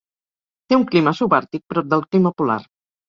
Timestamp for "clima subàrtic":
0.93-1.65